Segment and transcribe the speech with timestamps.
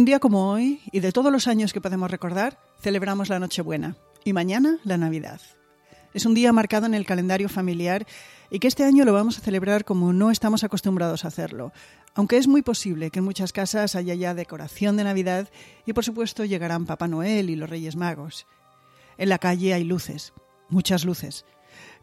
[0.00, 3.98] Un día como hoy, y de todos los años que podemos recordar, celebramos la Nochebuena
[4.24, 5.42] y mañana la Navidad.
[6.14, 8.06] Es un día marcado en el calendario familiar
[8.50, 11.74] y que este año lo vamos a celebrar como no estamos acostumbrados a hacerlo,
[12.14, 15.50] aunque es muy posible que en muchas casas haya ya decoración de Navidad
[15.84, 18.46] y por supuesto llegarán Papá Noel y los Reyes Magos.
[19.18, 20.32] En la calle hay luces,
[20.70, 21.44] muchas luces,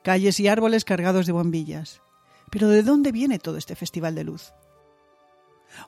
[0.03, 2.03] calles y árboles cargados de bombillas.
[2.51, 4.53] Pero ¿de dónde viene todo este festival de luz?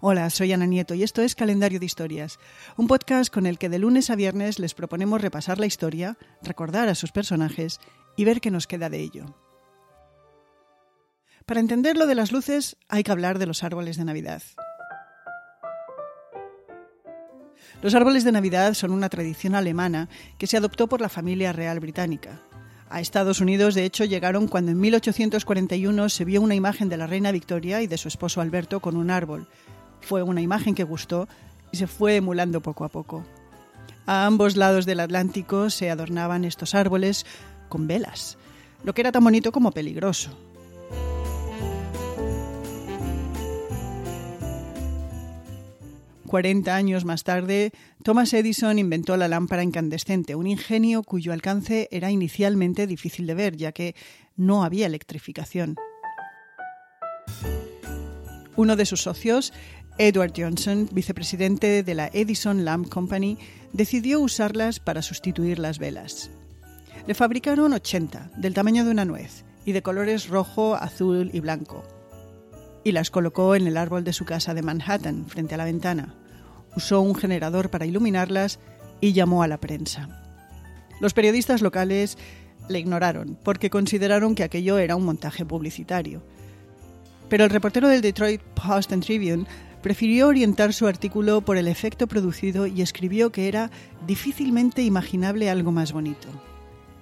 [0.02, 2.40] Hola, soy Ana Nieto y esto es Calendario de Historias,
[2.78, 6.90] un podcast con el que de lunes a viernes les proponemos repasar la historia, recordar
[6.90, 7.80] a sus personajes
[8.16, 9.36] y ver qué nos queda de ello.
[11.46, 14.44] Para entender lo de las luces hay que hablar de los árboles de Navidad.
[17.82, 21.80] Los árboles de Navidad son una tradición alemana que se adoptó por la familia real
[21.80, 22.42] británica.
[22.90, 27.08] A Estados Unidos, de hecho, llegaron cuando en 1841 se vio una imagen de la
[27.08, 29.48] reina Victoria y de su esposo Alberto con un árbol.
[30.02, 31.28] Fue una imagen que gustó
[31.72, 33.24] y se fue emulando poco a poco.
[34.06, 37.26] A ambos lados del Atlántico se adornaban estos árboles
[37.68, 38.38] con velas,
[38.84, 40.32] lo que era tan bonito como peligroso.
[46.30, 47.72] 40 años más tarde,
[48.04, 53.58] Thomas Edison inventó la lámpara incandescente, un ingenio cuyo alcance era inicialmente difícil de ver,
[53.58, 53.96] ya que
[54.38, 55.76] no había electrificación.
[58.56, 59.54] Uno de sus socios,
[60.00, 63.38] Edward Johnson, vicepresidente de la Edison Lamp Company,
[63.74, 66.32] decidió usarlas para sustituir las velas.
[67.06, 71.84] Le fabricaron 80, del tamaño de una nuez, y de colores rojo, azul y blanco
[72.84, 76.16] y las colocó en el árbol de su casa de Manhattan, frente a la ventana.
[76.76, 78.60] Usó un generador para iluminarlas
[79.02, 80.24] y llamó a la prensa.
[81.00, 82.18] Los periodistas locales
[82.68, 86.22] le ignoraron porque consideraron que aquello era un montaje publicitario.
[87.30, 89.46] Pero el reportero del Detroit Post and Tribune
[89.82, 93.72] prefirió orientar su artículo por el efecto producido y escribió que era
[94.06, 96.28] difícilmente imaginable algo más bonito.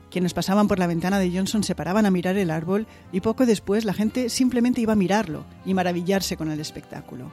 [0.09, 3.45] Quienes pasaban por la ventana de Johnson se paraban a mirar el árbol y poco
[3.45, 7.31] después la gente simplemente iba a mirarlo y maravillarse con el espectáculo.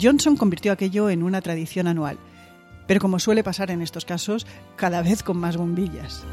[0.00, 2.18] Johnson convirtió aquello en una tradición anual,
[2.86, 6.24] pero como suele pasar en estos casos, cada vez con más bombillas.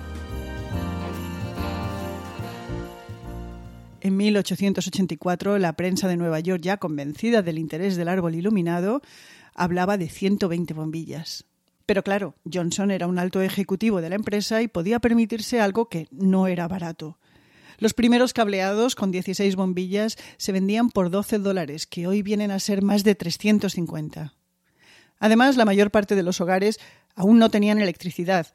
[4.03, 9.03] En 1884, la prensa de Nueva York, ya convencida del interés del árbol iluminado,
[9.53, 11.45] hablaba de 120 bombillas.
[11.85, 16.07] Pero claro, Johnson era un alto ejecutivo de la empresa y podía permitirse algo que
[16.09, 17.19] no era barato.
[17.77, 22.59] Los primeros cableados con 16 bombillas se vendían por 12 dólares, que hoy vienen a
[22.59, 24.33] ser más de 350.
[25.19, 26.79] Además, la mayor parte de los hogares
[27.13, 28.47] aún no tenían electricidad,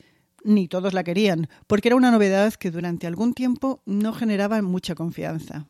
[0.46, 4.94] ni todos la querían, porque era una novedad que durante algún tiempo no generaba mucha
[4.94, 5.66] confianza.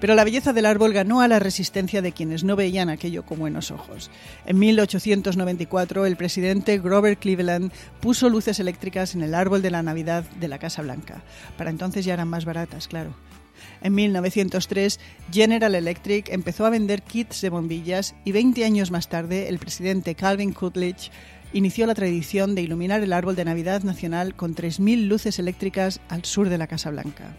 [0.00, 3.38] Pero la belleza del árbol ganó a la resistencia de quienes no veían aquello con
[3.38, 4.10] buenos ojos.
[4.44, 10.24] En 1894, el presidente Grover Cleveland puso luces eléctricas en el árbol de la Navidad
[10.38, 11.22] de la Casa Blanca.
[11.56, 13.14] Para entonces ya eran más baratas, claro.
[13.80, 15.00] En 1903,
[15.32, 20.14] General Electric empezó a vender kits de bombillas y 20 años más tarde, el presidente
[20.14, 21.10] Calvin Coolidge
[21.52, 26.24] inició la tradición de iluminar el árbol de Navidad nacional con 3.000 luces eléctricas al
[26.24, 27.34] sur de la Casa Blanca.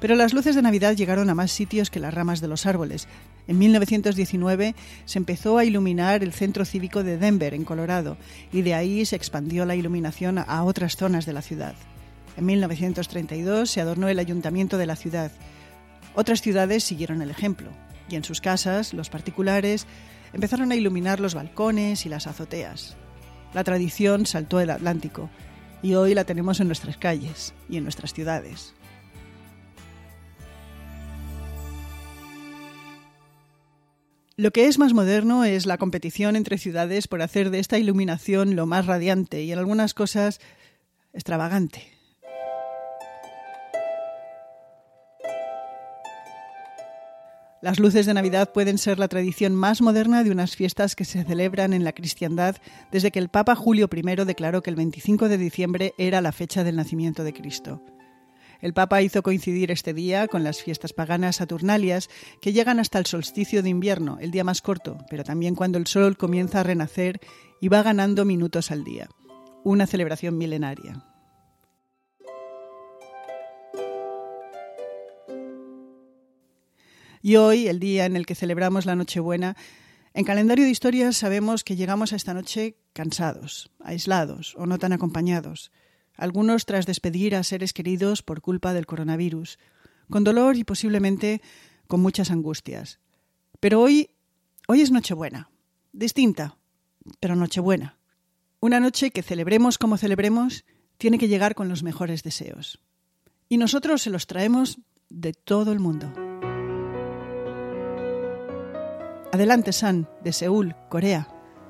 [0.00, 3.06] Pero las luces de Navidad llegaron a más sitios que las ramas de los árboles.
[3.46, 4.74] En 1919
[5.04, 8.16] se empezó a iluminar el centro cívico de Denver, en Colorado,
[8.52, 11.74] y de ahí se expandió la iluminación a otras zonas de la ciudad.
[12.36, 15.32] En 1932 se adornó el ayuntamiento de la ciudad.
[16.14, 17.70] Otras ciudades siguieron el ejemplo,
[18.08, 19.86] y en sus casas, los particulares
[20.32, 22.96] empezaron a iluminar los balcones y las azoteas.
[23.54, 25.28] La tradición saltó el Atlántico,
[25.82, 28.74] y hoy la tenemos en nuestras calles y en nuestras ciudades.
[34.36, 38.56] Lo que es más moderno es la competición entre ciudades por hacer de esta iluminación
[38.56, 40.40] lo más radiante y en algunas cosas
[41.12, 42.01] extravagante.
[47.62, 51.22] Las luces de Navidad pueden ser la tradición más moderna de unas fiestas que se
[51.22, 52.56] celebran en la cristiandad
[52.90, 56.64] desde que el Papa Julio I declaró que el 25 de diciembre era la fecha
[56.64, 57.80] del nacimiento de Cristo.
[58.60, 62.10] El Papa hizo coincidir este día con las fiestas paganas saturnalias
[62.40, 65.86] que llegan hasta el solsticio de invierno, el día más corto, pero también cuando el
[65.86, 67.20] sol comienza a renacer
[67.60, 69.08] y va ganando minutos al día.
[69.62, 71.11] Una celebración milenaria.
[77.22, 79.56] Y hoy, el día en el que celebramos la Nochebuena,
[80.12, 84.92] en calendario de historias sabemos que llegamos a esta noche cansados, aislados o no tan
[84.92, 85.70] acompañados.
[86.14, 89.58] algunos tras despedir a seres queridos por culpa del coronavirus,
[90.10, 91.40] con dolor y posiblemente
[91.86, 93.00] con muchas angustias.
[93.60, 94.10] Pero hoy,
[94.68, 95.50] hoy es Nochebuena,
[95.92, 96.58] distinta,
[97.18, 97.98] pero Nochebuena.
[98.60, 100.64] Una noche que celebremos como celebremos,
[100.98, 102.78] tiene que llegar con los mejores deseos.
[103.48, 104.78] Y nosotros se los traemos
[105.08, 106.12] de todo el mundo.
[109.31, 111.25] Adelante, San, de Seúl, Corea.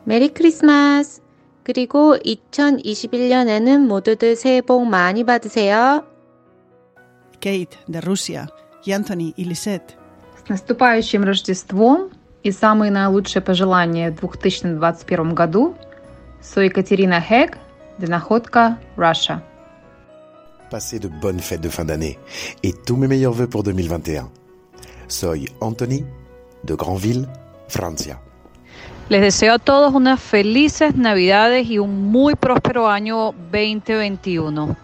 [0.06, 1.22] 메리 크리스마스!
[1.64, 6.06] 그리고 2021년에는 모두들 새해 복 많이 받으세요.
[7.42, 8.48] Kate, de Rusia,
[8.88, 9.98] y Anthony y Lisette.
[10.46, 12.12] С наступающим Рождеством
[12.44, 15.76] и самые наилучшие пожелания в 2021 году.
[16.42, 17.58] Soy Екатерина Хэг,
[18.00, 19.42] de Находка, Russia.
[20.72, 22.18] Passez de bonnes fêtes de fin d'année
[22.64, 24.30] et tous mes meilleurs voeux pour 2021.
[25.10, 26.06] Soy Anthony,
[26.64, 27.28] de Granville,
[27.73, 28.21] Francia.
[29.09, 34.77] Les deseo a todos unas felices Navidades y un muy próspero año 2021.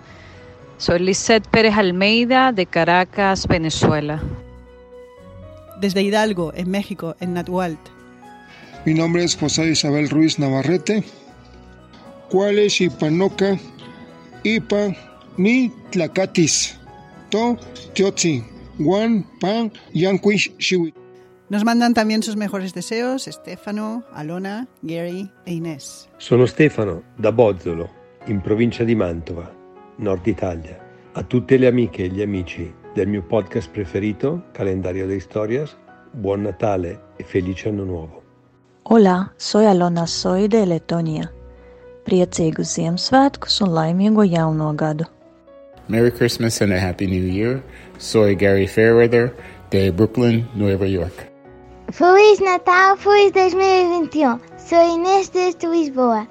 [0.79, 4.23] Soy Lisette Pérez Almeida de Caracas, Venezuela.
[5.81, 7.79] Desde Hidalgo, en México, en Natualt.
[8.85, 11.05] Mi nombre es José Isabel Ruiz Navarrete.
[12.31, 13.59] ¿Cuál es Ipanoca?
[14.45, 14.95] Ipa
[15.37, 16.77] ni Tlacatis.
[17.31, 17.57] To
[17.95, 18.43] Tiotzi.
[18.79, 21.08] Juan Pan Yanquish Shiwit.
[21.51, 26.09] Nos mandan también sus mejores deseos Stefano, Alona, Gary e Inés.
[26.19, 27.89] Sono Stefano da Bozzolo,
[28.27, 29.51] in provincia di Mantova,
[29.97, 30.79] Nord Italia.
[31.13, 35.75] A tutte le amiche e gli amici del mio podcast preferito, Calendario de Historias,
[36.11, 38.23] buon Natale e felice anno nuovo.
[38.83, 41.33] Hola, soy Alona, soy de Letonia.
[42.05, 45.05] Priecīgus Ziemassvētkus un laimīgo jauno gadu.
[45.89, 47.63] Merry Christmas and a Happy New Year.
[47.99, 49.35] Soy Gary Fairweather
[49.71, 51.28] de Brooklyn, Nueva York.
[51.91, 54.39] Feliz Natal, feliz 2021.
[54.59, 56.29] Soy Inés desde Lisboa.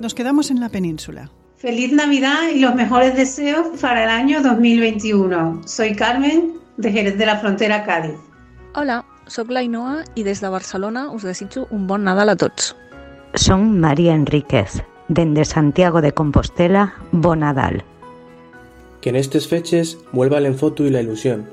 [0.00, 1.30] Nos quedamos en la península.
[1.56, 5.62] Feliz Navidad y los mejores deseos para el año 2021.
[5.66, 8.16] Soy Carmen, de Jerez de la Frontera, Cádiz.
[8.74, 9.02] Hola,
[9.32, 12.76] sóc l'Ainoa i des de Barcelona us desitjo un bon Nadal a tots.
[13.32, 17.82] Son María Enríquez, dende Santiago de Compostela, bon Nadal.
[19.00, 21.48] Que en estas fechas vuelva el enfoto y la ilusión,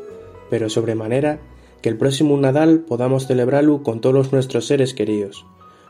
[0.50, 1.40] pero sobremanera
[1.84, 5.46] que el próximo Nadal podamos celebrarlo con todos nuestros seres queridos.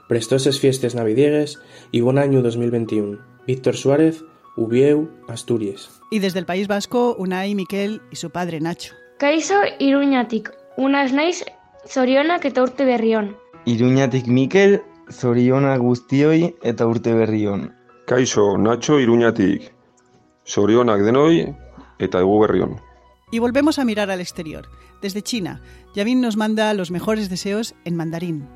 [0.10, 1.60] Prestoses fiestas navidiegues
[1.92, 3.20] y buen año 2021.
[3.46, 4.26] Víctor Suárez,
[4.58, 6.02] Ubieu, Asturias.
[6.10, 8.96] Y desde el País Vasco, Unai, Miquel y su padre Nacho.
[9.20, 11.46] Kaixo Iruñatik, unas naiz
[11.88, 13.38] zoriona eta urte berrion.
[13.66, 17.70] Iruñatik Mikel, zoriona guztioi eta urte berrion.
[18.06, 19.70] Kaixo Nacho Iruñatik,
[20.44, 21.54] zorionak denoi
[22.00, 22.82] eta egu berrion.
[23.33, 24.69] Y volvemos a mirar al exterior.
[25.03, 25.61] Desde China,
[25.95, 28.49] Yavin nos manda los mejores deseos en mandarín.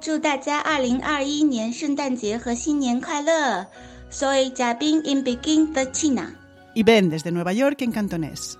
[0.00, 3.66] 祝大家二零二一年圣诞节和新年快乐！
[4.10, 6.34] Soy Jabin in Beijing de China.
[6.74, 8.56] Y Ben desde Nueva York en cantonés.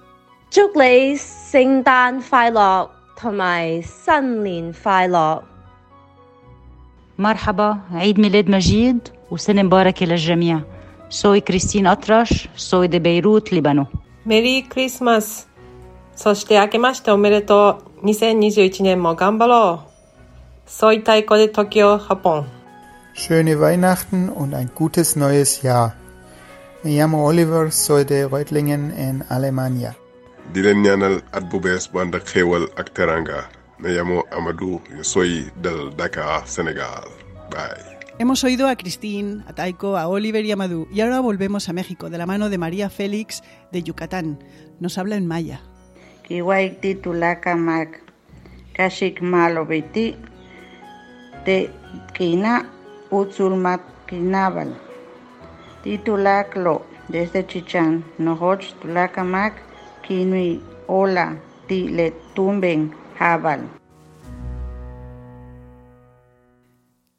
[0.51, 5.43] 祝你圣诞快乐同埋新年快乐。
[7.19, 10.63] مرحبا عيد ميلاد مجيد وسنة مباركة للجميع
[11.11, 13.87] Soy Cristina Atrash, soy de Beirut, Líbano.
[14.27, 15.49] メリークリスマス
[16.15, 19.93] そして明けましておめでとう2021年も頑張ろう
[20.69, 22.47] Soy Taiko de Tokio, Japón.
[23.15, 25.97] Schöne Weihnachten und ein gutes neues Jahr.
[26.85, 29.95] Me llamo Oliver, soy de Reutlingen en Alemania.
[30.53, 33.49] di leen ñaanal at bu bees bu ànd ak xéewal ak teranga
[33.81, 37.07] me llamo Amadou soy del Dakar Sénégal
[37.51, 41.70] bye Hemos oído a Christine, a Taiko, a Oliver y a Madú y ahora volvemos
[41.70, 44.40] a México de la mano de María Félix de Yucatán.
[44.80, 45.62] Nos habla en maya.
[51.46, 51.70] Te
[52.14, 52.70] kina
[53.12, 54.76] utsulmat kinabal.
[55.84, 59.54] Titulaklo desde Chichán, nohoch tulakamak
[60.02, 63.62] kinui hola ti le tumben jabal.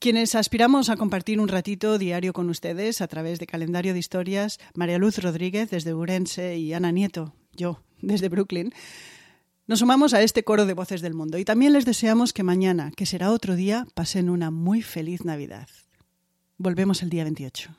[0.01, 4.61] Quienes aspiramos a compartir un ratito diario con ustedes a través de calendario de historias,
[4.75, 8.73] María Luz Rodríguez desde Urense y Ana Nieto, yo desde Brooklyn,
[9.67, 12.93] nos sumamos a este coro de voces del mundo y también les deseamos que mañana,
[12.97, 15.69] que será otro día, pasen una muy feliz Navidad.
[16.59, 17.75] Volvemos el día 28.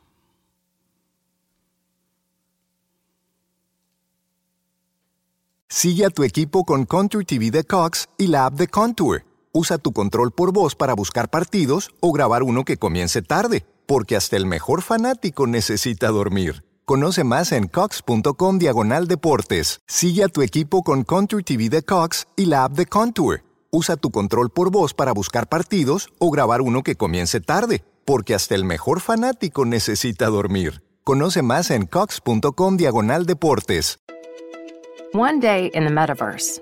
[5.69, 9.28] Sigue a tu equipo con Contour TV de Cox y la app de Contour.
[9.51, 14.15] Usa tu control por voz para buscar partidos o grabar uno que comience tarde, porque
[14.15, 16.63] hasta el mejor fanático necesita dormir.
[16.86, 19.82] Conoce más en cox.com diagonal deportes.
[19.88, 23.44] Sigue a tu equipo con Contour TV de Cox y la app de Contour.
[23.72, 28.34] Usa tu control por voz para buscar partidos o grabar uno que comience tarde, porque
[28.34, 30.82] hasta el mejor fanático necesita dormir.
[31.03, 34.00] Conoce más en cox.com diagonal deportes.
[35.12, 36.62] One day in the metaverse,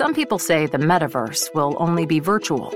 [0.00, 2.72] Some people say the metaverse will only be virtual.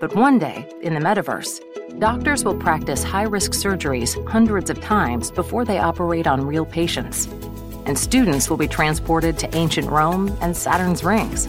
[0.00, 1.60] But one day, in the metaverse,
[1.98, 7.26] doctors will practice high risk surgeries hundreds of times before they operate on real patients.
[7.84, 11.48] And students will be transported to ancient Rome and Saturn's rings,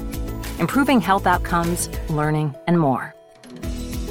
[0.59, 3.15] improving health outcomes, learning, and more.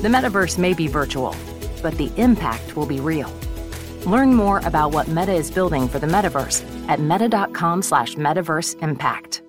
[0.00, 1.36] The metaverse may be virtual,
[1.82, 3.30] but the impact will be real.
[4.06, 9.42] Learn more about what Meta is building for the metaverse at meta.com slash metaverse impact.